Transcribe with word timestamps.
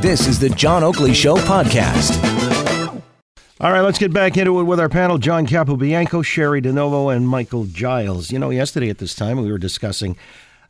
This 0.00 0.26
is 0.26 0.38
the 0.38 0.50
John 0.50 0.82
Oakley 0.82 1.14
Show 1.14 1.36
podcast. 1.36 2.22
All 3.60 3.72
right, 3.72 3.80
let's 3.80 3.98
get 3.98 4.12
back 4.12 4.36
into 4.36 4.60
it 4.60 4.64
with 4.64 4.78
our 4.78 4.88
panel 4.88 5.18
John 5.18 5.46
Capobianco, 5.46 6.24
Cheri 6.24 6.60
DiNovo, 6.60 7.14
and 7.14 7.26
Michael 7.26 7.64
Giles. 7.64 8.30
You 8.30 8.38
know, 8.38 8.50
yesterday 8.50 8.90
at 8.90 8.98
this 8.98 9.14
time 9.14 9.40
we 9.40 9.50
were 9.50 9.58
discussing 9.58 10.16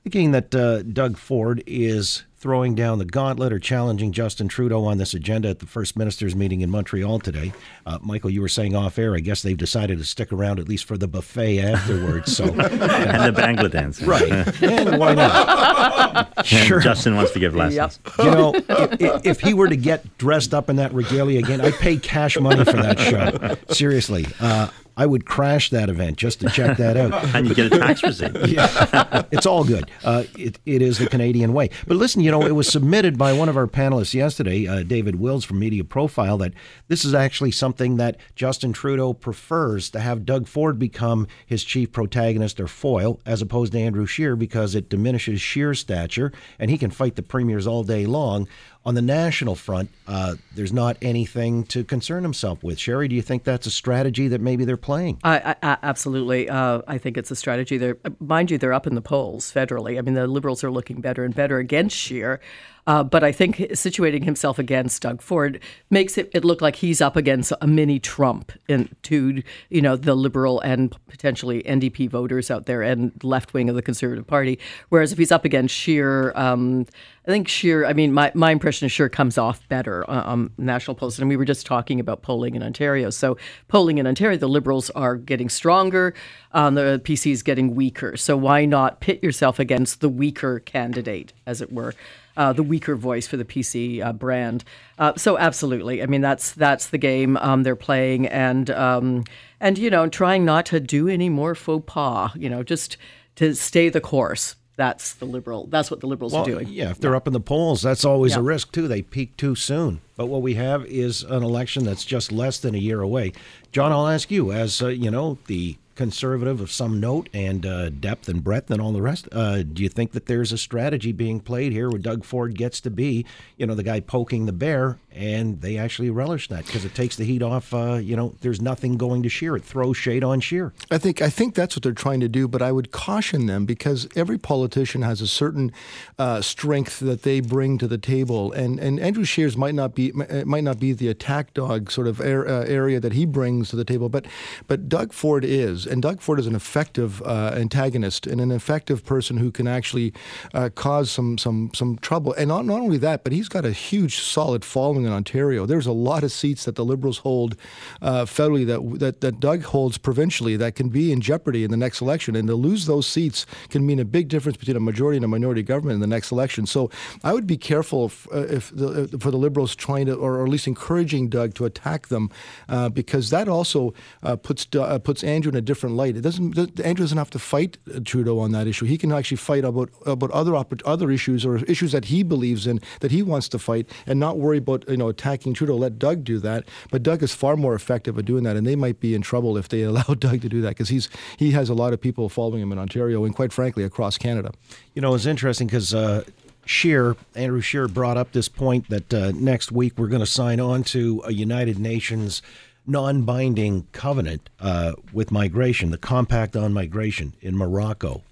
again 0.04 0.31
that 0.31 0.54
uh, 0.54 0.83
Doug 0.83 1.17
Ford 1.17 1.62
is 1.67 2.25
throwing 2.46 2.77
down 2.77 2.98
the 2.98 3.04
gauntlet 3.04 3.53
or 3.53 3.58
challenging 3.58 4.12
Justin 4.12 4.46
Trudeau 4.46 4.85
on 4.85 4.99
this 4.99 5.15
agenda 5.15 5.49
at 5.49 5.58
the 5.58 5.67
First 5.67 5.96
Minister's 5.96 6.37
meeting 6.37 6.60
in 6.60 6.71
Montreal 6.71 7.19
today. 7.19 7.53
Uh, 7.85 7.99
Michael, 8.03 8.31
you 8.31 8.40
were 8.40 8.46
saying 8.46 8.76
off 8.76 9.01
air, 9.01 9.17
I 9.17 9.19
guess 9.19 9.42
they've 9.42 9.56
decided 9.56 9.99
to 9.99 10.04
stick 10.04 10.33
around 10.33 10.60
at 10.60 10.69
least 10.69 10.85
for 10.85 10.96
the 10.96 11.09
buffet 11.09 11.59
afterwards. 11.59 12.37
So 12.37 12.45
and 12.45 12.54
the 12.54 13.32
Bhangra 13.37 13.69
dance. 13.69 14.01
Right. 14.01 14.31
And 14.63 14.96
why 14.96 15.14
not? 15.17 16.34
And 16.37 16.46
Sure. 16.46 16.78
Justin 16.78 17.16
wants 17.16 17.32
to 17.32 17.41
give 17.41 17.56
lessons. 17.56 17.98
You 18.19 18.30
know, 18.30 18.55
if, 18.69 19.27
if 19.27 19.41
he 19.41 19.52
were 19.52 19.69
to 19.69 19.77
get 19.77 20.16
dressed 20.19 20.55
up 20.55 20.70
in 20.70 20.77
that 20.77 20.94
regalia 20.94 21.41
again, 21.41 21.60
I'd 21.60 21.74
pay 21.74 21.97
cash 21.97 22.38
money 22.38 22.64
for 22.64 22.74
that 22.74 23.00
show. 23.00 23.74
Seriously. 23.74 24.24
Uh, 24.38 24.69
I 24.96 25.06
would 25.06 25.27
crash 25.27 25.70
that 25.70 25.88
event 25.88 26.16
just 26.16 26.41
to 26.41 26.48
check 26.48 26.77
that 26.78 26.96
out. 26.96 27.24
And 27.36 27.46
you 27.48 27.55
get 27.55 27.73
a 27.73 27.78
tax 27.78 28.02
receipt. 28.02 28.34
Yeah, 28.46 29.24
it's 29.30 29.45
all 29.46 29.64
good. 29.64 29.91
Uh, 30.05 30.24
it, 30.38 30.59
it 30.64 30.80
is 30.80 30.98
the 30.98 31.06
Canadian 31.06 31.52
way. 31.52 31.70
But 31.86 31.96
listen, 31.96 32.22
you 32.22 32.30
know, 32.30 32.42
it 32.46 32.52
was 32.52 32.69
submitted 32.69 33.19
by 33.19 33.32
one 33.32 33.48
of 33.48 33.56
our 33.56 33.66
panelists 33.66 34.14
yesterday, 34.14 34.66
uh, 34.66 34.82
David 34.82 35.16
Wills 35.16 35.45
from 35.45 35.59
Media 35.59 35.84
Profile, 35.84 36.38
that 36.38 36.55
this 36.88 37.05
is 37.05 37.12
actually 37.12 37.50
something 37.50 37.96
that 37.96 38.16
Justin 38.36 38.72
Trudeau 38.72 39.12
prefers 39.12 39.91
to 39.91 40.00
have 40.00 40.24
Doug 40.24 40.46
Ford 40.46 40.78
become 40.78 41.27
his 41.44 41.64
chief 41.64 41.92
protagonist 41.92 42.60
or 42.60 42.69
foil, 42.69 43.20
as 43.27 43.42
opposed 43.42 43.72
to 43.72 43.78
Andrew 43.80 44.06
Scheer, 44.06 44.36
because 44.36 44.74
it 44.74 44.88
diminishes 44.88 45.41
Scheer's 45.41 45.80
stature 45.80 46.33
and 46.58 46.70
he 46.70 46.78
can 46.78 46.91
fight 46.91 47.16
the 47.16 47.22
premiers 47.22 47.66
all 47.66 47.83
day 47.83 48.06
long. 48.06 48.48
On 48.86 48.95
the 48.95 49.02
national 49.02 49.56
front, 49.56 49.90
uh, 50.06 50.36
there's 50.54 50.72
not 50.72 50.96
anything 51.02 51.64
to 51.64 51.82
concern 51.82 52.22
himself 52.22 52.62
with. 52.62 52.78
Cheri, 52.78 53.08
do 53.08 53.16
you 53.16 53.20
think 53.20 53.42
that's 53.42 53.66
a 53.66 53.70
strategy 53.70 54.28
that 54.28 54.41
maybe 54.41 54.64
they're 54.64 54.77
playing? 54.77 55.19
I, 55.24 55.56
I, 55.61 55.77
absolutely. 55.83 56.48
Uh, 56.48 56.83
I 56.86 56.96
think 56.98 57.19
it's 57.19 57.33
a 57.33 57.36
strategy. 57.36 57.78
They're, 57.78 57.98
mind 58.20 58.52
you, 58.52 58.58
they're 58.58 58.72
up 58.72 58.86
in 58.86 58.94
the 58.94 59.02
polls 59.02 59.52
federally. 59.52 59.98
I 59.98 60.02
mean, 60.02 60.14
the 60.14 60.28
Liberals 60.28 60.62
are 60.62 60.70
looking 60.70 61.00
better 61.00 61.24
and 61.24 61.34
better 61.34 61.58
against 61.58 61.96
Scheer. 61.96 62.41
Uh, 62.87 63.03
but 63.03 63.25
I 63.25 63.33
think 63.33 63.56
situating 63.56 64.25
himself 64.25 64.59
against 64.59 65.03
Doug 65.03 65.20
Ford 65.20 65.61
makes 65.91 66.17
it, 66.17 66.31
it 66.33 66.45
look 66.45 66.61
like 66.61 66.77
he's 66.77 67.01
up 67.01 67.17
against 67.17 67.53
a 67.61 67.67
mini 67.67 67.98
Trump 67.98 68.53
in, 68.69 68.95
to 69.03 69.42
you 69.70 69.83
know 69.83 69.97
the 69.97 70.15
Liberal 70.15 70.61
and 70.61 70.97
potentially 71.09 71.62
NDP 71.64 72.09
voters 72.09 72.51
out 72.51 72.67
there 72.67 72.83
and 72.83 73.12
left 73.25 73.55
wing 73.55 73.69
of 73.69 73.75
the 73.75 73.83
Conservative 73.83 74.27
Party. 74.27 74.59
Whereas 74.89 75.12
if 75.12 75.19
he's 75.19 75.33
up 75.33 75.45
against 75.45 75.75
Scheer, 75.75 76.33
um, 76.37 76.87
I 77.27 77.31
think 77.31 77.48
Scheer. 77.48 77.84
I 77.87 77.92
mean, 77.92 78.12
my, 78.12 78.31
my 78.34 78.53
impression 78.53 78.87
is 78.87 78.92
Scheer 78.92 79.09
comes 79.09 79.37
off 79.37 79.69
better 79.69 80.09
on 80.09 80.27
um, 80.27 80.51
national 80.57 80.95
polls, 80.95 81.19
and 81.19 81.29
we 81.29 81.37
were 81.37 81.45
just 81.45 81.67
talking 81.67 81.98
about 81.98 82.23
polling 82.23 82.55
in 82.55 82.62
Ontario. 82.62 83.11
So 83.11 83.37
polling 83.67 83.98
in 83.98 84.07
Ontario, 84.07 84.39
the 84.39 84.48
Liberals 84.48 84.91
are 84.91 85.17
getting 85.17 85.48
stronger, 85.48 86.14
um, 86.53 86.75
the 86.77 87.01
PC 87.05 87.33
is 87.33 87.42
getting 87.42 87.75
weaker. 87.75 88.17
So 88.17 88.37
why 88.37 88.64
not 88.64 89.01
pit 89.01 89.23
yourself 89.25 89.59
against 89.59 90.01
the 90.01 90.09
weaker 90.09 90.61
candidate, 90.61 91.33
as 91.47 91.61
it 91.61 91.73
were? 91.73 91.95
Uh, 92.37 92.53
the 92.53 92.62
weaker 92.62 92.95
voice 92.95 93.27
for 93.27 93.37
the 93.37 93.45
PC 93.45 94.05
uh, 94.05 94.12
brand. 94.12 94.62
Uh, 94.98 95.15
so 95.17 95.39
absolutely, 95.39 96.03
I 96.03 96.06
mean 96.06 96.20
that's 96.20 96.53
that's 96.53 96.89
the 96.89 96.98
game 96.98 97.37
um, 97.39 97.62
they're 97.62 97.77
playing, 97.77 98.27
and 98.27 98.70
um, 98.70 99.25
and 99.61 99.79
you 99.79 99.91
know 99.91 100.09
trying 100.09 100.45
not 100.45 100.67
to 100.67 100.81
do 100.81 101.09
any 101.09 101.29
more 101.29 101.55
faux 101.55 101.84
pas. 101.87 102.33
You 102.37 102.51
know, 102.51 102.62
just 102.62 102.97
to 103.37 103.55
stay 103.55 103.89
the 103.89 104.01
course. 104.01 104.57
That's 104.77 105.14
the 105.14 105.25
liberal. 105.25 105.67
That's 105.69 105.91
what 105.91 106.01
the 106.01 106.07
liberals 106.07 106.34
Well, 106.34 106.42
are 106.42 106.47
doing. 106.47 106.69
Yeah, 106.69 106.91
if 106.91 107.01
they're 107.01 107.17
up 107.17 107.27
in 107.27 107.33
the 107.33 107.41
polls, 107.41 107.81
that's 107.81 108.05
always 108.05 108.37
a 108.37 108.42
risk 108.42 108.73
too. 108.73 108.87
They 108.87 109.01
peak 109.01 109.34
too 109.39 109.55
soon. 109.55 110.03
But 110.17 110.27
what 110.27 110.42
we 110.42 110.55
have 110.55 110.84
is 110.84 111.23
an 111.23 111.42
election 111.42 111.84
that's 111.84 112.05
just 112.05 112.31
less 112.31 112.59
than 112.59 112.75
a 112.75 112.79
year 112.79 113.01
away. 113.01 113.33
John, 113.73 113.91
I'll 113.91 114.07
ask 114.07 114.31
you, 114.31 114.53
as 114.53 114.83
uh, 114.83 114.89
you 114.89 115.11
know, 115.11 115.39
the 115.47 115.79
conservative 115.97 116.61
of 116.61 116.70
some 116.70 117.01
note 117.01 117.29
and 117.34 117.67
uh, 117.67 117.90
depth 117.90 118.29
and 118.29 118.45
breadth 118.45 118.70
and 118.70 118.80
all 118.80 118.92
the 118.92 119.02
rest. 119.02 119.29
Uh, 119.33 119.62
do 119.62 119.83
you 119.83 119.89
think 119.89 120.12
that 120.12 120.27
there's 120.27 120.52
a 120.52 120.58
strategy 120.58 121.11
being 121.11 121.40
played 121.40 121.73
here 121.73 121.89
where 121.90 121.98
Doug 121.98 122.24
Ford 122.24 122.55
gets 122.57 122.80
to 122.83 122.90
be, 122.90 123.27
you 123.57 123.67
know, 123.67 123.74
the 123.74 123.83
guy 123.83 124.01
poking 124.01 124.46
the 124.46 124.52
bear, 124.52 124.98
and 125.16 125.60
they 125.62 125.78
actually 125.78 126.10
relish 126.10 126.48
that 126.48 126.66
because 126.66 126.84
it 126.84 126.94
takes 126.94 127.16
the 127.16 127.24
heat 127.24 127.42
off? 127.42 127.72
Uh, 127.72 127.94
you 127.94 128.15
know, 128.15 128.34
there's 128.43 128.60
nothing 128.60 128.97
going 128.97 129.22
to 129.22 129.28
Scheer. 129.28 129.56
It 129.56 129.65
throws 129.65 129.97
shade 129.97 130.22
on 130.22 130.41
Scheer. 130.41 130.75
I 130.91 130.99
think 130.99 131.22
I 131.22 131.31
think 131.31 131.54
that's 131.54 131.75
what 131.75 131.82
they're 131.82 131.93
trying 131.93 132.21
to 132.21 132.28
do, 132.28 132.47
but 132.47 132.60
I 132.60 132.71
would 132.71 132.93
caution 132.93 133.47
them 133.47 133.65
because 133.65 134.06
every 134.15 134.38
politician 134.38 135.03
has 135.03 135.21
a 135.21 135.27
certain 135.27 135.72
uh, 136.19 136.43
strength 136.43 137.00
that 137.00 137.22
they 137.22 137.41
bring 137.41 137.78
to 137.78 137.88
the 137.88 137.99
table, 137.99 138.53
and 138.53 138.78
and 138.78 139.00
Andrew 139.00 139.25
Scheer's 139.25 139.56
might 139.56 139.75
not 139.75 139.94
be 139.94 140.12
might 140.12 140.65
not 140.65 140.78
be 140.78 140.93
the 140.93 141.09
attack 141.09 141.54
dog 141.54 141.91
sort 141.91 142.06
of 142.06 142.21
air, 142.21 142.47
uh, 142.47 142.65
area 142.65 143.00
that 143.00 143.15
he 143.15 143.25
brings 143.25 143.71
to 143.71 143.77
the 143.77 143.84
table, 143.84 144.09
but 144.09 144.27
but 144.66 144.88
Doug 144.88 145.12
Ford 145.12 145.44
is, 145.44 145.87
and 145.87 146.03
Doug 146.03 146.21
Ford 146.21 146.38
is 146.38 146.47
an 146.47 146.54
effective 146.54 147.22
uh, 147.22 147.53
antagonist 147.54 148.27
and 148.27 148.41
an 148.41 148.50
effective 148.50 149.04
person 149.04 149.38
who 149.38 149.50
can 149.50 149.66
actually 149.66 150.12
uh, 150.53 150.69
cause 150.75 151.10
some 151.10 151.38
some 151.38 151.71
some 151.75 151.97
trouble, 151.98 152.34
and 152.34 152.48
not, 152.48 152.66
not 152.66 152.81
only 152.81 152.98
that, 152.98 153.25
but 153.25 153.33
he's 153.33 153.48
got 153.48 153.65
a 153.65 153.72
huge 153.72 154.19
solid 154.19 154.65
following 154.65 155.06
in 155.06 155.12
Ontario. 155.12 155.67
There's 155.67 155.87
a 155.87 155.93
lot 155.93 156.25
of 156.25 156.33
seats 156.33 156.65
that 156.65 156.75
the 156.75 156.84
Liberals 156.84 157.19
hold 157.19 157.56
uh, 158.03 158.25
federally 158.25 158.67
that, 158.67 158.99
that 158.99 159.21
that 159.21 159.41
Doug 159.41 159.62
holds 159.62 159.99
provincially 159.99 160.56
that 160.56 160.75
can 160.75 160.89
be 160.89 161.12
in 161.12 161.21
jeopardy 161.21 161.65
in 161.65 161.71
the 161.71 161.77
next 161.77 162.00
election, 162.00 162.37
and 162.37 162.49
to 162.49 162.55
lose 162.55 162.87
those 162.87 163.06
seats 163.06 163.47
can 163.69 163.87
mean 163.87 163.99
a 163.99 164.05
big 164.05 164.28
difference 164.28 164.56
between 164.56 164.77
a 164.77 164.81
majority 164.81 165.16
and 165.16 165.25
a 165.25 165.28
minority 165.28 165.62
government 165.62 165.95
in 165.95 166.00
the 166.00 166.06
next 166.06 166.33
election. 166.33 166.66
So 166.66 166.91
I 167.25 167.33
would 167.33 167.47
be 167.47 167.56
careful 167.56 168.06
if, 168.06 168.27
uh, 168.33 168.39
if 168.59 168.71
the, 168.71 168.89
uh, 168.89 169.19
for 169.19 169.31
the 169.31 169.37
Liberals 169.37 169.75
trying 169.77 170.06
to, 170.06 170.15
or, 170.15 170.43
at 170.43 170.49
least 170.49 170.66
encouraging 170.66 171.28
Doug 171.28 171.55
to 171.55 171.65
attack 171.65 172.09
them, 172.09 172.31
uh, 172.69 172.89
because 172.89 173.31
that 173.31 173.49
also 173.49 173.95
uh, 174.22 174.37
puts 174.37 174.66
uh, 174.77 174.99
puts 174.99 175.25
Andrew 175.25 175.50
in 175.50 175.56
a 175.56 175.61
different 175.61 175.97
light. 175.97 176.16
It 176.16 176.22
doesn't 176.22 176.59
Andrew 176.81 177.05
doesn't 177.05 177.19
have 177.19 177.31
to 177.31 177.39
fight 177.39 177.78
Trudeau 178.05 178.39
on 178.39 178.53
that 178.53 178.66
issue. 178.66 178.87
He 178.87 178.99
can 178.99 179.12
actually 179.12 179.39
fight 179.39 179.65
about 179.65 179.91
about 180.05 180.31
other 180.31 180.55
other 180.84 181.11
issues 181.11 181.45
or 181.45 181.56
issues 181.65 181.93
that 181.93 182.06
he 182.06 182.22
believes 182.22 182.66
in 182.66 182.81
that 183.00 183.11
he 183.11 183.22
wants 183.22 183.49
to 183.50 183.59
fight, 183.59 183.89
and 184.06 184.19
not 184.21 184.39
worry 184.39 184.59
about 184.59 184.84
you 184.97 184.99
know 184.99 185.11
attacking 185.11 185.53
Trudeau. 185.53 185.77
Let 185.77 185.99
Doug 185.99 186.25
do 186.25 186.39
that. 186.39 186.65
But 186.91 187.03
Doug 187.03 187.23
is 187.23 187.34
far 187.34 187.55
more 187.55 187.75
effective 187.75 188.19
at 188.19 188.25
doing 188.25 188.45
that, 188.45 188.57
and 188.57 188.67
they 188.67 188.77
might 188.77 188.99
be 188.99 189.15
in 189.15 189.21
trouble 189.21 189.59
if 189.59 189.69
they 189.69 189.83
allow 189.91 190.03
Doug 190.05 190.41
to 190.41 190.49
do 190.49 190.62
that 190.62 190.71
because 190.71 190.89
he's 190.89 191.11
he 191.37 191.51
has 191.51 191.69
a 191.69 191.75
lot 191.75 191.93
of 191.93 192.01
people 192.01 192.31
following 192.31 192.62
him 192.62 192.73
in 192.73 192.79
Ontario 192.79 193.27
and 193.27 193.37
quite 193.37 193.53
frankly 193.53 193.84
across 193.84 194.17
Canada. 194.17 194.53
You 194.95 195.03
know, 195.03 195.15
it's 195.15 195.27
interesting 195.27 195.67
because 195.67 195.93
uh, 195.93 196.25
Scheer, 196.65 197.15
Andrew 197.34 197.61
Scheer, 197.61 197.89
brought 197.89 198.17
up 198.17 198.33
this 198.33 198.49
point 198.49 198.89
that 198.89 199.12
uh, 199.12 199.33
next 199.33 199.71
week 199.71 199.99
we're 199.99 200.09
going 200.09 200.21
to 200.21 200.27
sign 200.27 200.61
on 200.61 200.83
to 200.84 201.23
a 201.27 201.33
United 201.33 201.78
Nations 201.78 202.41
non-binding 202.87 203.87
covenant 203.93 204.49
uh, 204.61 204.93
with 205.13 205.31
migration, 205.31 205.91
the 205.91 205.99
Compact 205.99 206.57
on 206.57 206.73
Migration 206.73 207.34
in 207.43 207.55
Morocco, 207.55 208.23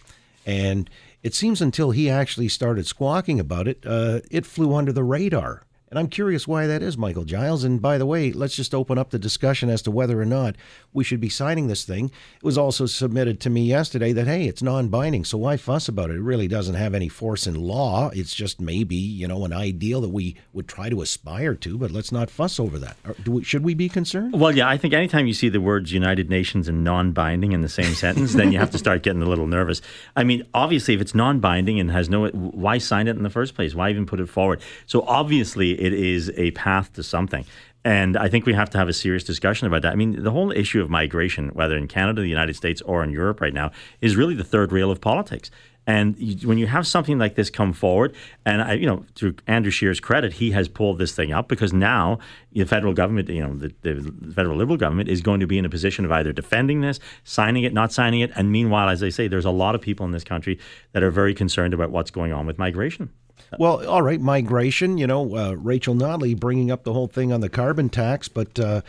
and 0.47 0.89
it 1.23 1.35
seems 1.35 1.61
until 1.61 1.91
he 1.91 2.09
actually 2.09 2.49
started 2.49 2.87
squawking 2.87 3.41
about 3.41 3.67
it, 3.69 3.83
uh, 3.85 4.21
it 4.31 4.47
flew 4.47 4.75
under 4.75 4.93
the 4.93 5.03
radar. 5.03 5.65
And 5.95 6.01
I'm 6.01 6.09
curious 6.09 6.49
why 6.49 6.67
that 6.67 6.83
is, 6.83 6.99
Michael 6.99 7.23
Giles. 7.23 7.63
And 7.63 7.81
by 7.81 7.99
the 7.99 8.05
way, 8.05 8.33
let's 8.33 8.57
just 8.57 8.75
open 8.75 8.99
up 8.99 9.11
the 9.11 9.19
discussion 9.19 9.71
as 9.71 9.81
to 9.83 9.93
whether 9.93 10.21
or 10.21 10.25
not 10.25 10.57
we 10.93 11.05
should 11.05 11.21
be 11.21 11.29
signing 11.29 11.69
this 11.69 11.85
thing. 11.85 12.07
It 12.07 12.43
was 12.43 12.59
also 12.59 12.87
submitted 12.87 13.39
to 13.43 13.51
me 13.51 13.63
yesterday 13.63 14.13
that, 14.13 14.27
hey, 14.27 14.49
it's 14.49 14.61
non 14.61 14.89
binding, 14.89 15.25
so 15.25 15.39
why 15.39 15.57
fuss 15.57 15.87
about 15.87 16.11
it? 16.11 16.17
It 16.17 16.23
really 16.23 16.49
doesn't 16.49 16.75
have 16.75 16.95
any 16.95 17.09
force 17.09 17.47
in 17.47 17.55
law. 17.55 18.11
It's 18.13 18.35
just 18.35 18.61
maybe, 18.61 18.97
you 18.97 19.29
know, 19.29 19.45
an 19.45 19.53
ideal 19.53 20.01
that 20.01 20.09
we 20.09 20.35
would 20.53 20.67
try 20.67 20.89
to 20.89 21.01
aspire 21.01 21.55
to, 21.55 21.79
but 21.79 21.93
let's 21.93 22.11
not 22.11 22.29
fuss 22.29 22.59
over 22.59 22.77
that. 22.81 22.97
We, 23.25 23.45
should 23.45 23.63
we 23.63 23.75
be 23.75 23.89
concerned? 23.89 24.41
Well, 24.41 24.51
yeah, 24.51 24.69
I 24.69 24.77
think 24.77 24.95
anytime 24.95 25.29
you 25.29 25.33
see 25.33 25.49
the 25.49 25.61
words 25.61 25.93
United 25.93 26.29
Nations 26.29 26.67
and 26.67 26.83
non 26.83 27.13
binding 27.13 27.53
in 27.53 27.61
the 27.61 27.69
same 27.69 27.95
sentence, 27.95 28.33
then 28.33 28.51
you 28.51 28.59
have 28.59 28.73
to 28.73 28.79
start 28.79 29.05
getting 29.05 29.23
a 29.23 29.29
little 29.29 29.47
nervous. 29.47 29.81
I 30.17 30.25
mean, 30.25 30.45
obviously, 30.55 30.95
if 30.95 31.01
it's 31.01 31.15
non 31.15 31.39
binding 31.39 31.79
and 31.79 31.93
has 31.93 32.11
no, 32.11 32.27
why 32.31 32.79
sign 32.79 33.07
it 33.07 33.17
in 33.17 33.23
the 33.23 33.31
first 33.31 33.55
place? 33.55 33.77
Why 33.77 33.91
even 33.91 34.07
put 34.07 34.19
it 34.19 34.29
forward? 34.29 34.61
So 34.87 35.03
obviously, 35.03 35.84
it 35.85 35.93
is 35.93 36.31
a 36.37 36.51
path 36.53 36.93
to 36.95 37.03
something. 37.03 37.45
And 37.85 38.17
I 38.17 38.29
think 38.29 38.47
we 38.47 38.55
have 38.55 38.71
to 38.71 38.79
have 38.79 38.89
a 38.89 38.95
serious 38.95 39.25
discussion 39.25 39.67
about 39.67 39.83
that. 39.83 39.93
I 39.93 39.97
mean, 39.97 40.23
the 40.23 40.31
whole 40.31 40.51
issue 40.51 40.81
of 40.81 40.89
migration, 40.89 41.51
whether 41.51 41.77
in 41.77 41.87
Canada, 41.87 42.23
the 42.23 42.29
United 42.29 42.57
States, 42.57 42.81
or 42.83 43.05
in 43.05 43.11
Europe 43.11 43.43
right 43.43 43.53
now, 43.53 43.73
is 44.01 44.17
really 44.17 44.35
the 44.35 44.45
third 44.45 44.73
rail 44.73 44.91
of 44.91 45.03
politics. 45.03 45.51
And 45.87 46.17
you, 46.19 46.49
when 46.49 46.57
you 46.57 46.67
have 46.67 46.87
something 46.87 47.19
like 47.19 47.35
this 47.35 47.51
come 47.51 47.75
forward, 47.75 48.15
and 48.47 48.63
I, 48.63 48.73
you 48.73 48.87
know, 48.87 49.05
to 49.17 49.35
Andrew 49.47 49.71
Scheer's 49.71 50.01
credit, 50.01 50.33
he 50.33 50.51
has 50.53 50.67
pulled 50.67 50.97
this 50.97 51.15
thing 51.15 51.31
up 51.31 51.47
because 51.47 51.75
now 51.75 52.21
the 52.53 52.65
federal 52.65 52.95
government, 52.95 53.29
you 53.29 53.47
know, 53.47 53.55
the, 53.55 53.75
the 53.83 54.33
federal 54.33 54.57
Liberal 54.57 54.79
government 54.79 55.11
is 55.11 55.21
going 55.21 55.41
to 55.41 55.47
be 55.47 55.59
in 55.59 55.67
a 55.67 55.69
position 55.69 56.07
of 56.07 56.13
either 56.13 56.33
defending 56.33 56.81
this, 56.81 57.01
signing 57.25 57.65
it, 57.65 57.75
not 57.75 57.93
signing 57.93 58.21
it. 58.21 58.31
And 58.35 58.51
meanwhile, 58.51 58.89
as 58.89 59.03
I 59.03 59.11
say, 59.11 59.29
there's 59.29 59.45
a 59.45 59.51
lot 59.51 59.75
of 59.75 59.83
people 59.83 60.07
in 60.07 60.13
this 60.13 60.25
country 60.25 60.59
that 60.93 61.03
are 61.03 61.11
very 61.11 61.35
concerned 61.35 61.75
about 61.75 61.91
what's 61.91 62.11
going 62.11 62.33
on 62.33 62.47
with 62.47 62.59
migration. 62.59 63.11
Well, 63.59 63.87
all 63.87 64.03
right, 64.03 64.21
migration. 64.21 64.99
You 64.99 65.07
know, 65.07 65.37
uh, 65.37 65.53
Rachel 65.53 65.95
Notley 65.95 66.39
bringing 66.39 66.71
up 66.71 66.85
the 66.85 66.93
whole 66.93 67.09
thing 67.09 67.33
on 67.33 67.41
the 67.41 67.49
carbon 67.49 67.89
tax, 67.89 68.29
but 68.29 68.59
uh, 68.59 68.81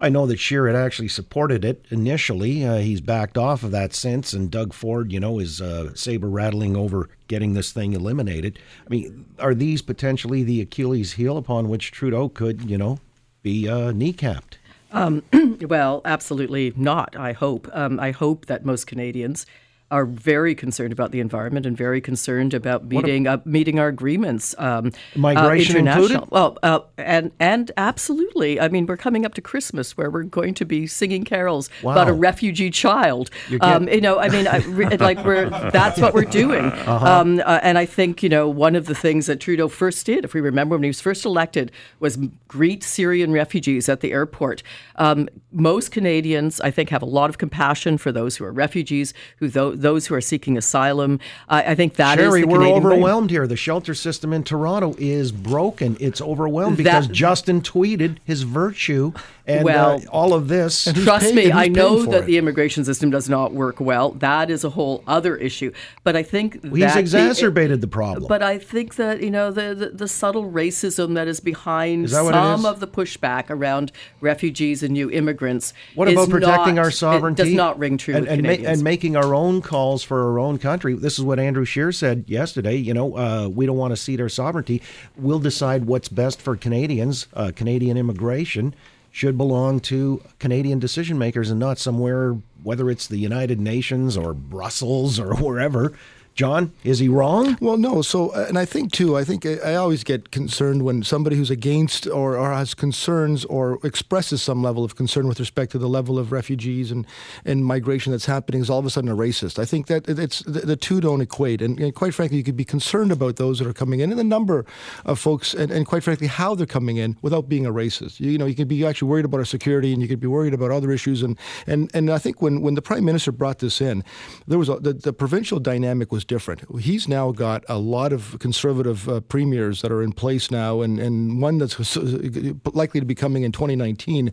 I 0.00 0.08
know 0.08 0.26
that 0.26 0.38
Scheer 0.38 0.66
had 0.66 0.76
actually 0.76 1.08
supported 1.08 1.64
it 1.64 1.84
initially. 1.90 2.64
Uh, 2.64 2.76
he's 2.78 3.00
backed 3.00 3.36
off 3.36 3.62
of 3.62 3.70
that 3.72 3.94
since, 3.94 4.32
and 4.32 4.50
Doug 4.50 4.72
Ford, 4.72 5.12
you 5.12 5.20
know, 5.20 5.38
is 5.38 5.60
uh, 5.60 5.94
saber 5.94 6.28
rattling 6.28 6.76
over 6.76 7.08
getting 7.26 7.54
this 7.54 7.72
thing 7.72 7.92
eliminated. 7.92 8.58
I 8.86 8.90
mean, 8.90 9.26
are 9.38 9.54
these 9.54 9.82
potentially 9.82 10.42
the 10.42 10.60
Achilles 10.60 11.14
heel 11.14 11.36
upon 11.36 11.68
which 11.68 11.90
Trudeau 11.90 12.28
could, 12.28 12.70
you 12.70 12.78
know, 12.78 13.00
be 13.42 13.68
uh, 13.68 13.92
kneecapped? 13.92 14.58
Um, 14.92 15.22
well, 15.62 16.00
absolutely 16.04 16.72
not. 16.76 17.16
I 17.16 17.32
hope. 17.32 17.68
Um, 17.72 17.98
I 17.98 18.12
hope 18.12 18.46
that 18.46 18.64
most 18.64 18.86
Canadians 18.86 19.46
are 19.90 20.04
very 20.04 20.54
concerned 20.54 20.92
about 20.92 21.12
the 21.12 21.20
environment 21.20 21.64
and 21.64 21.76
very 21.76 22.00
concerned 22.00 22.52
about 22.52 22.84
meeting 22.84 23.26
uh, 23.26 23.38
meeting 23.44 23.78
our 23.78 23.88
agreements. 23.88 24.54
Um, 24.58 24.92
Migration 25.16 25.88
uh, 25.88 25.92
included. 25.92 26.30
Well, 26.30 26.58
uh, 26.62 26.80
and 26.98 27.32
and 27.40 27.70
absolutely. 27.76 28.60
I 28.60 28.68
mean, 28.68 28.86
we're 28.86 28.96
coming 28.98 29.24
up 29.24 29.34
to 29.34 29.40
Christmas 29.40 29.96
where 29.96 30.10
we're 30.10 30.24
going 30.24 30.54
to 30.54 30.64
be 30.64 30.86
singing 30.86 31.24
carols 31.24 31.70
Wow. 31.82 31.92
about 31.92 32.08
a 32.08 32.12
refugee 32.12 32.70
child. 32.70 33.30
You're 33.48 33.60
Um, 33.62 33.88
you 33.88 34.00
know, 34.00 34.18
I 34.18 34.28
mean, 34.28 34.46
I, 34.46 34.58
re- 34.58 34.96
like 34.98 35.24
we're 35.24 35.48
that's 35.70 36.00
what 36.00 36.14
we're 36.14 36.24
doing. 36.24 36.72
Uh-huh. 36.88 37.20
Um, 37.20 37.40
uh, 37.44 37.60
and 37.62 37.76
I 37.76 37.84
think 37.86 38.22
you 38.22 38.28
know 38.28 38.48
one 38.48 38.74
of 38.74 38.86
the 38.86 38.94
things 38.94 39.26
that 39.26 39.40
Trudeau 39.40 39.68
first 39.68 40.06
did, 40.06 40.24
if 40.24 40.32
we 40.32 40.40
remember 40.40 40.74
when 40.76 40.82
he 40.82 40.88
was 40.88 41.00
first 41.00 41.24
elected, 41.24 41.70
was 42.00 42.16
greet 42.46 42.82
Syrian 42.82 43.32
refugees 43.32 43.88
at 43.88 44.00
the 44.00 44.12
airport. 44.12 44.62
Um, 44.96 45.28
most 45.52 45.90
Canadians, 45.90 46.60
I 46.60 46.70
think, 46.70 46.88
have 46.90 47.02
a 47.02 47.06
lot 47.06 47.28
of 47.30 47.36
compassion 47.38 47.98
for 47.98 48.10
those 48.12 48.36
who 48.36 48.44
are 48.44 48.52
refugees, 48.52 49.12
who 49.38 49.48
tho- 49.48 49.74
those 49.78 50.06
who 50.06 50.14
are 50.14 50.20
seeking 50.20 50.58
asylum. 50.58 51.20
I, 51.48 51.62
I 51.72 51.74
think 51.74 51.94
that 51.94 52.18
is 52.18 52.26
Cheri, 52.26 52.40
the 52.42 52.46
we're 52.48 52.58
Canadian 52.58 52.82
way. 52.84 52.92
overwhelmed 52.94 53.30
here. 53.30 53.46
The 53.46 53.56
shelter 53.56 53.94
system 53.94 54.32
in 54.32 54.42
Toronto 54.44 54.94
is 54.98 55.32
broken. 55.32 55.96
It's 56.00 56.20
overwhelmed 56.20 56.76
because 56.76 57.06
That- 57.06 57.14
Justin 57.14 57.62
tweeted 57.62 58.18
his 58.24 58.42
virtue 58.42 59.12
and 59.46 59.64
Well, 59.64 59.96
uh, 59.96 60.00
all 60.10 60.34
of 60.34 60.48
this. 60.48 60.84
Trust 60.92 61.34
me, 61.34 61.50
I 61.50 61.68
know 61.68 62.04
that 62.04 62.24
it? 62.24 62.26
the 62.26 62.36
immigration 62.36 62.84
system 62.84 63.08
does 63.10 63.30
not 63.30 63.54
work 63.54 63.80
well. 63.80 64.10
That 64.10 64.50
is 64.50 64.62
a 64.62 64.68
whole 64.70 65.02
other 65.06 65.36
issue. 65.36 65.72
But 66.04 66.16
I 66.16 66.22
think 66.22 66.62
He's 66.62 66.80
that 66.80 66.94
the- 66.94 67.00
exacerbated 67.00 67.80
the 67.80 67.86
problem. 67.88 68.26
But 68.28 68.42
I 68.42 68.58
think 68.58 68.96
that 68.96 69.22
you 69.22 69.30
know 69.30 69.50
the, 69.50 69.74
the, 69.74 69.88
the 69.90 70.08
subtle 70.08 70.50
racism 70.50 71.14
that 71.14 71.28
is 71.28 71.40
behind 71.40 72.06
Is 72.06 72.10
that 72.12 72.26
some 72.30 72.66
of 72.66 72.80
the 72.80 72.86
pushback 72.86 73.44
around 73.48 73.90
refugees 74.20 74.82
and 74.82 74.92
new 74.92 75.10
immigrants. 75.10 75.72
What 75.94 76.08
about 76.08 76.28
protecting 76.28 76.74
not- 76.74 76.84
our 76.84 76.90
sovereignty? 76.90 77.42
It 77.42 77.46
does 77.46 77.54
not 77.54 77.78
ring 77.78 77.96
true 77.96 78.14
and, 78.16 78.24
with 78.26 78.32
and, 78.32 78.42
ma- 78.42 78.68
and 78.68 78.82
making 78.82 79.16
our 79.16 79.34
own 79.34 79.62
calls 79.68 80.02
for 80.02 80.28
our 80.28 80.38
own 80.40 80.58
country. 80.58 80.94
This 80.94 81.18
is 81.18 81.24
what 81.24 81.38
Andrew 81.38 81.64
Scheer 81.64 81.92
said 81.92 82.24
yesterday. 82.26 82.74
You 82.76 82.94
know, 82.94 83.16
uh, 83.16 83.48
we 83.48 83.66
don't 83.66 83.76
want 83.76 83.92
to 83.92 83.96
cede 83.96 84.20
our 84.20 84.28
sovereignty. 84.28 84.82
We'll 85.16 85.38
decide 85.38 85.84
what's 85.84 86.08
best 86.08 86.40
for 86.40 86.56
Canadians. 86.56 87.28
Uh, 87.34 87.52
Canadian 87.54 87.96
immigration 87.96 88.74
should 89.12 89.36
belong 89.36 89.80
to 89.80 90.22
Canadian 90.38 90.78
decision 90.78 91.18
makers 91.18 91.50
and 91.50 91.60
not 91.60 91.78
somewhere, 91.78 92.38
whether 92.62 92.90
it's 92.90 93.06
the 93.06 93.18
United 93.18 93.60
Nations 93.60 94.16
or 94.16 94.34
Brussels 94.34 95.20
or 95.20 95.34
wherever. 95.36 95.92
John, 96.38 96.70
is 96.84 97.00
he 97.00 97.08
wrong? 97.08 97.58
Well, 97.60 97.76
no. 97.76 98.00
So, 98.00 98.28
uh, 98.28 98.44
and 98.46 98.56
I 98.56 98.64
think 98.64 98.92
too. 98.92 99.16
I 99.16 99.24
think 99.24 99.44
I, 99.44 99.74
always 99.74 100.04
get 100.04 100.30
concerned 100.30 100.82
when 100.82 101.02
somebody 101.02 101.34
who's 101.34 101.50
against 101.50 102.06
or, 102.06 102.38
or 102.38 102.52
has 102.52 102.74
concerns 102.74 103.44
or 103.46 103.80
expresses 103.82 104.40
some 104.40 104.62
level 104.62 104.84
of 104.84 104.94
concern 104.94 105.26
with 105.26 105.40
respect 105.40 105.72
to 105.72 105.78
the 105.78 105.88
level 105.88 106.16
of 106.16 106.30
refugees 106.30 106.92
and, 106.92 107.08
and 107.44 107.64
migration 107.64 108.12
that's 108.12 108.26
happening 108.26 108.60
is 108.60 108.70
all 108.70 108.78
of 108.78 108.86
a 108.86 108.90
sudden 108.90 109.10
a 109.10 109.16
racist. 109.16 109.58
I 109.58 109.64
think 109.64 109.88
that 109.88 110.08
it's 110.08 110.38
the, 110.44 110.60
the 110.60 110.76
two 110.76 111.00
don't 111.00 111.20
equate. 111.20 111.60
And, 111.60 111.80
and 111.80 111.92
quite 111.92 112.14
frankly, 112.14 112.36
you 112.38 112.44
could 112.44 112.56
be 112.56 112.64
concerned 112.64 113.10
about 113.10 113.34
those 113.34 113.58
that 113.58 113.66
are 113.66 113.72
coming 113.72 113.98
in 113.98 114.10
and 114.10 114.18
the 114.20 114.22
number 114.22 114.64
of 115.06 115.18
folks, 115.18 115.54
and, 115.54 115.72
and 115.72 115.86
quite 115.86 116.04
frankly, 116.04 116.28
how 116.28 116.54
they're 116.54 116.66
coming 116.66 116.98
in 116.98 117.16
without 117.20 117.48
being 117.48 117.66
a 117.66 117.72
racist. 117.72 118.20
You, 118.20 118.30
you 118.30 118.38
know, 118.38 118.46
you 118.46 118.54
could 118.54 118.68
be 118.68 118.86
actually 118.86 119.08
worried 119.08 119.24
about 119.24 119.38
our 119.38 119.44
security, 119.44 119.92
and 119.92 120.00
you 120.00 120.06
could 120.06 120.20
be 120.20 120.28
worried 120.28 120.54
about 120.54 120.70
other 120.70 120.92
issues. 120.92 121.24
And 121.24 121.36
and 121.66 121.90
and 121.94 122.08
I 122.12 122.18
think 122.18 122.40
when 122.40 122.60
when 122.60 122.76
the 122.76 122.82
prime 122.82 123.04
minister 123.04 123.32
brought 123.32 123.58
this 123.58 123.80
in, 123.80 124.04
there 124.46 124.58
was 124.58 124.68
a, 124.68 124.76
the, 124.76 124.92
the 124.92 125.12
provincial 125.12 125.58
dynamic 125.58 126.12
was 126.12 126.27
different. 126.28 126.62
He's 126.80 127.08
now 127.08 127.32
got 127.32 127.64
a 127.68 127.78
lot 127.78 128.12
of 128.12 128.38
conservative 128.38 129.08
uh, 129.08 129.20
premiers 129.20 129.82
that 129.82 129.90
are 129.90 130.02
in 130.02 130.12
place 130.12 130.50
now, 130.50 130.82
and, 130.82 131.00
and 131.00 131.42
one 131.42 131.58
that's 131.58 131.96
likely 132.74 133.00
to 133.00 133.06
be 133.06 133.16
coming 133.16 133.42
in 133.42 133.50
2019. 133.50 134.30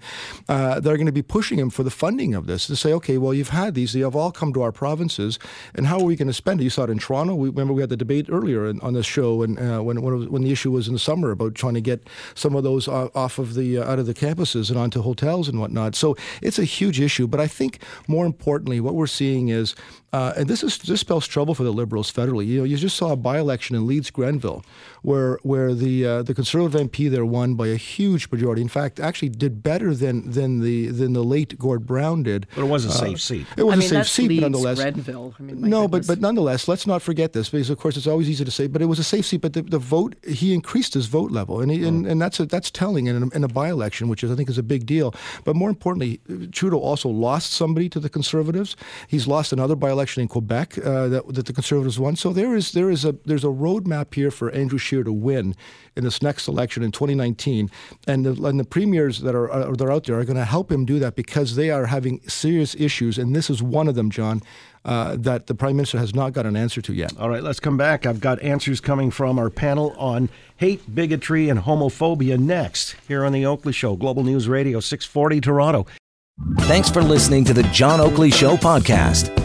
Uh, 0.47 0.80
that 0.80 0.92
are 0.92 0.97
going 0.97 1.06
to 1.07 1.12
be 1.12 1.24
pushing 1.24 1.57
him 1.57 1.69
for 1.69 1.83
the 1.83 1.89
funding 1.89 2.36
of 2.36 2.45
this 2.45 2.68
to 2.68 2.75
say, 2.75 2.94
okay, 2.94 3.18
well, 3.18 3.33
you've 3.33 3.50
had 3.50 3.74
these, 3.74 3.94
they 3.94 4.01
have 4.01 4.15
all 4.15 4.31
come 4.31 4.53
to 4.53 4.62
our 4.62 4.71
provinces, 4.71 5.39
and 5.74 5.88
how 5.88 5.97
are 5.97 6.03
we 6.03 6.15
going 6.15 6.27
to 6.27 6.33
spend 6.33 6.59
it? 6.59 6.65
You 6.65 6.69
saw 6.69 6.83
it 6.83 6.89
in 6.89 7.00
Toronto. 7.00 7.33
We 7.33 7.50
remember 7.50 7.74
we 7.74 7.81
had 7.81 7.89
the 7.89 7.97
debate 7.97 8.27
earlier 8.30 8.68
in, 8.68 8.80
on 8.81 8.94
this 8.94 9.06
show, 9.06 9.42
and 9.42 9.57
uh, 9.57 9.81
when 9.81 10.01
when, 10.01 10.19
was, 10.19 10.27
when 10.27 10.44
the 10.44 10.51
issue 10.51 10.71
was 10.71 10.88
in 10.88 10.94
the 10.94 11.00
summer 11.00 11.31
about 11.31 11.56
trying 11.56 11.74
to 11.75 11.81
get 11.81 12.07
some 12.36 12.56
of 12.56 12.63
those 12.63 12.88
uh, 12.88 13.07
off 13.15 13.39
of 13.39 13.53
the 13.53 13.80
uh, 13.80 13.89
out 13.89 14.00
of 14.00 14.06
the 14.06 14.13
campuses 14.13 14.69
and 14.69 14.77
onto 14.77 15.01
hotels 15.01 15.47
and 15.47 15.59
whatnot. 15.59 15.95
So 15.95 16.15
it's 16.42 16.59
a 16.59 16.65
huge 16.65 17.00
issue. 17.00 17.27
But 17.27 17.39
I 17.39 17.47
think 17.47 17.81
more 18.07 18.25
importantly, 18.25 18.80
what 18.81 18.95
we're 18.95 19.07
seeing 19.07 19.50
is, 19.50 19.75
uh, 20.12 20.33
and 20.36 20.50
this 20.50 20.63
is 20.63 20.77
this 20.80 21.00
spells 21.00 21.25
trouble 21.25 21.56
for 21.56 21.63
the 21.63 21.71
Liberals 21.71 21.84
federally. 21.89 22.45
You 22.47 22.59
know, 22.59 22.63
you 22.63 22.77
just 22.77 22.95
saw 22.97 23.11
a 23.11 23.15
by-election 23.15 23.75
in 23.75 23.85
Leeds 23.87 24.11
Grenville, 24.11 24.63
where 25.01 25.39
where 25.43 25.73
the 25.73 26.05
uh, 26.05 26.23
the 26.23 26.33
Conservative 26.33 26.79
MP 26.89 27.09
there 27.09 27.25
won 27.25 27.55
by 27.55 27.67
a 27.67 27.75
huge 27.75 28.29
majority. 28.31 28.61
In 28.61 28.67
fact, 28.67 28.99
actually 28.99 29.29
did 29.29 29.63
better 29.63 29.93
than 29.93 30.29
than 30.31 30.61
the 30.61 30.87
than 30.87 31.13
the 31.13 31.23
late 31.23 31.57
Gord 31.59 31.85
Brown 31.85 32.23
did. 32.23 32.47
But 32.55 32.63
it 32.63 32.67
was 32.69 32.85
a 32.85 32.91
safe 32.91 33.21
seat. 33.21 33.45
It 33.57 33.63
was 33.63 33.73
I 33.73 33.75
mean, 33.77 33.85
a 33.85 33.89
safe 33.89 33.97
that's 33.97 34.11
seat, 34.11 34.29
Leeds, 34.29 34.41
but 34.41 34.51
nonetheless. 34.51 34.79
Grenville. 34.81 35.35
I 35.39 35.43
mean, 35.43 35.61
my 35.61 35.67
no, 35.67 35.81
but 35.87 35.97
goodness. 35.99 36.07
but 36.07 36.19
nonetheless, 36.21 36.67
let's 36.67 36.87
not 36.87 37.01
forget 37.01 37.33
this 37.33 37.49
because 37.49 37.69
of 37.69 37.77
course 37.77 37.97
it's 37.97 38.07
always 38.07 38.29
easy 38.29 38.43
to 38.45 38.51
say. 38.51 38.67
But 38.67 38.81
it 38.81 38.85
was 38.85 38.99
a 38.99 39.03
safe 39.03 39.25
seat. 39.25 39.41
But 39.41 39.53
the, 39.53 39.61
the 39.61 39.79
vote 39.79 40.15
he 40.27 40.53
increased 40.53 40.93
his 40.93 41.05
vote 41.07 41.31
level, 41.31 41.61
and 41.61 41.71
he, 41.71 41.75
Mm. 41.75 41.87
and, 41.87 42.07
and 42.07 42.21
that's 42.21 42.39
a, 42.39 42.45
that's 42.45 42.71
telling 42.71 43.07
in 43.07 43.21
a, 43.23 43.27
in 43.35 43.43
a 43.43 43.47
by 43.47 43.69
election, 43.69 44.07
which 44.07 44.23
is 44.23 44.31
I 44.31 44.35
think 44.35 44.49
is 44.49 44.57
a 44.57 44.63
big 44.63 44.85
deal. 44.85 45.13
But 45.43 45.55
more 45.55 45.69
importantly, 45.69 46.19
Trudeau 46.51 46.79
also 46.79 47.09
lost 47.09 47.51
somebody 47.51 47.89
to 47.89 47.99
the 47.99 48.09
Conservatives. 48.09 48.75
He's 49.07 49.27
lost 49.27 49.51
another 49.53 49.75
by 49.75 49.91
election 49.91 50.21
in 50.21 50.27
Quebec 50.29 50.77
uh, 50.79 51.07
that 51.09 51.23
that 51.35 51.45
the 51.45 51.53
Conservatives 51.65 52.00
won. 52.00 52.15
So 52.15 52.31
there 52.31 52.56
is 52.56 52.73
there 52.73 52.91
is 52.91 53.06
a 53.06 53.13
there's 53.25 53.44
a 53.44 53.47
roadmap 53.47 54.13
here 54.13 54.29
for 54.29 54.51
Andrew 54.51 54.77
Scheer 54.77 55.03
to 55.03 55.12
win 55.12 55.56
in 55.95 56.03
this 56.03 56.21
next 56.21 56.47
election 56.47 56.83
in 56.83 56.91
2019, 56.91 57.71
and 58.06 58.23
the, 58.23 58.45
and 58.45 58.59
the 58.59 58.63
premiers 58.63 59.21
that 59.21 59.33
are 59.33 59.51
uh, 59.51 59.71
that 59.71 59.81
are 59.81 59.91
out 59.91 60.03
there 60.03 60.19
are 60.19 60.25
going 60.25 60.38
to 60.38 60.45
help 60.45 60.71
him 60.71 60.85
do 60.85 61.00
that 61.00 61.15
because 61.15 61.56
they 61.56 61.71
are 61.71 61.88
having 61.88 62.21
serious 62.29 62.75
issues, 62.75 63.17
and 63.17 63.35
this 63.35 63.50
is 63.50 63.63
one 63.63 63.88
of 63.88 63.95
them, 63.95 64.12
John. 64.12 64.44
Uh, 64.83 65.15
that 65.17 65.47
the 65.47 65.56
prime 65.56 65.75
minister 65.75 65.97
has 65.97 66.13
not 66.13 66.33
got 66.33 66.45
an 66.45 66.56
answer 66.56 66.79
to 66.79 66.94
yet. 66.94 67.12
All 67.17 67.27
right, 67.31 67.41
let's 67.41 67.59
come 67.59 67.77
back. 67.77 68.06
I've 68.06 68.19
got 68.19 68.39
answers 68.44 68.79
coming 68.79 69.09
from 69.09 69.39
our 69.39 69.50
panel 69.50 69.95
on 69.97 70.29
hate, 70.57 70.94
bigotry, 70.94 71.50
and 71.50 71.61
homophobia 71.61 72.38
next 72.38 72.95
here 73.07 73.25
on 73.25 73.31
The 73.31 73.47
Oakley 73.47 73.73
Show, 73.73 73.95
Global 73.95 74.23
News 74.23 74.47
Radio, 74.47 74.79
640 74.79 75.41
Toronto. 75.41 75.88
Thanks 76.59 76.91
for 76.91 77.01
listening 77.01 77.45
to 77.45 77.53
the 77.56 77.63
John 77.63 78.00
Oakley 78.00 78.29
Show 78.29 78.57
podcast. 78.57 79.44